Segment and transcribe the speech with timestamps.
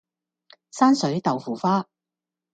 [0.71, 1.85] 山水豆腐花